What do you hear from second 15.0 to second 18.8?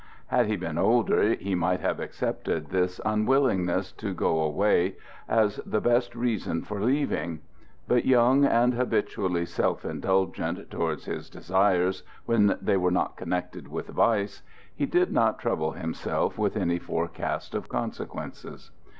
not trouble himself with any forecast of consequences.